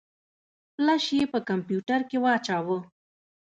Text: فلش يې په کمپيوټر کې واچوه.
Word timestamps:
فلش 0.73 1.03
يې 1.17 1.25
په 1.33 1.39
کمپيوټر 1.49 1.99
کې 2.09 2.17
واچوه. 2.23 2.77